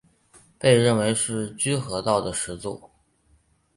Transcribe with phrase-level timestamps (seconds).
[0.57, 2.89] 被认为是居合道的始祖。